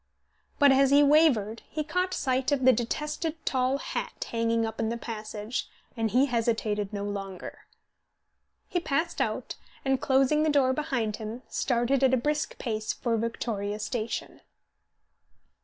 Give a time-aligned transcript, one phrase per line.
[0.57, 4.89] But as he wavered he caught sight of the detested tall hat hanging up in
[4.89, 7.67] the passage, and he hesitated no longer.
[8.67, 13.15] He passed out, and, closing the door behind him, started at a brisk pace for
[13.15, 14.41] Victoria station.